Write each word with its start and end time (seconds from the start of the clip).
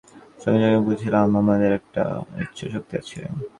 সঙ্গে 0.41 0.59
সঙ্গে 0.63 0.85
বুঝিলাম, 0.87 1.27
আমাদের 1.41 1.71
একটা 1.79 2.03
ইচ্ছাশক্তি 2.43 2.93
আছে। 3.01 3.19